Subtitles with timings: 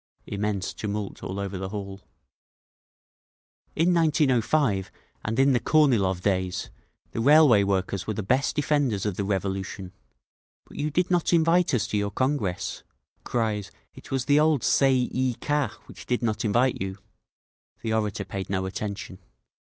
[0.25, 2.01] Immense tumult all over the hall.
[3.75, 4.89] "In 1905,
[5.23, 6.71] and in the Kornilov days,
[7.11, 9.91] the Railway Workers were the best defenders of the Revolution.
[10.65, 12.81] But you did not invite us to your Congress—"
[13.23, 16.97] Cries, "It was the old Tsay ee kah which did not invite you!"
[17.83, 19.19] The orator paid no attention.